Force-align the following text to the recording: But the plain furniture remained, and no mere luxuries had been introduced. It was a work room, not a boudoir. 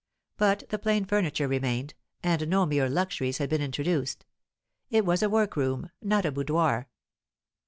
But 0.35 0.63
the 0.69 0.79
plain 0.79 1.05
furniture 1.05 1.47
remained, 1.47 1.93
and 2.23 2.47
no 2.47 2.65
mere 2.65 2.89
luxuries 2.89 3.37
had 3.37 3.51
been 3.51 3.61
introduced. 3.61 4.25
It 4.89 5.05
was 5.05 5.21
a 5.21 5.29
work 5.29 5.55
room, 5.55 5.91
not 6.01 6.25
a 6.25 6.31
boudoir. 6.31 6.87